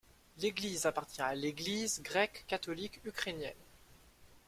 L'église 0.39 0.87
appartient 0.87 1.21
à 1.21 1.35
l’Église 1.35 2.01
grecque-catholique 2.01 2.99
ukrainienne. 3.05 3.53